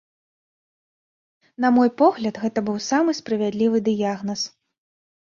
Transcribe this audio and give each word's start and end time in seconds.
На 1.65 1.69
мой 1.75 1.89
погляд, 2.01 2.39
гэта 2.45 2.63
быў 2.69 2.79
самы 2.85 3.15
справядлівы 3.19 3.77
дыягназ. 3.89 4.41